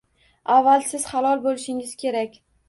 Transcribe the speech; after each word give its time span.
Avval 0.53 0.85
siz 0.93 1.05
halol 1.11 1.45
bo'lishingiz 1.45 1.93
kerak 2.07 2.41